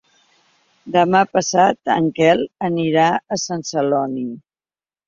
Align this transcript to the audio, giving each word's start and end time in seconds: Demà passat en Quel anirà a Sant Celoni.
Demà 0.95 1.21
passat 1.35 1.93
en 1.99 2.09
Quel 2.17 2.45
anirà 2.71 3.07
a 3.15 3.41
Sant 3.47 3.71
Celoni. 3.73 4.31